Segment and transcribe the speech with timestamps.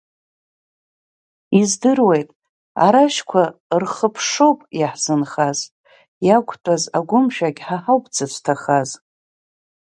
[1.59, 2.29] Издыруеит,
[2.85, 3.43] арашьқәа
[3.81, 5.59] рхыԥшоуп иаҳзынхаз,
[6.27, 8.89] иақәтәаз агәымшәагь ҳа ҳауп дзыцәҭахаз.